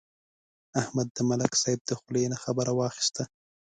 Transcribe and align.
احمد 0.81 1.07
د 1.15 1.17
ملک 1.29 1.53
صاحب 1.61 1.81
د 1.85 1.91
خولې 1.99 2.23
نه 2.31 2.37
خبره 2.43 2.71
واخیسته. 2.75 3.23